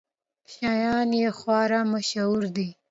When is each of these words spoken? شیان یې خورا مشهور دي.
شیان 0.51 1.09
یې 1.21 1.29
خورا 1.37 1.81
مشهور 1.93 2.43
دي. 2.55 2.67